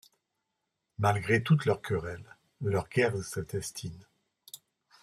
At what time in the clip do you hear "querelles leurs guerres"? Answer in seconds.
1.83-3.37